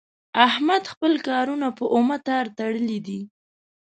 احمد 0.47 0.83
خپل 0.91 1.13
کارونه 1.27 1.67
په 1.77 1.83
اومه 1.95 2.17
تار 2.27 2.45
تړلي 2.57 2.99
دي. 3.07 3.21